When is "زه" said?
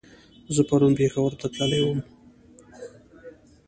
0.55-0.61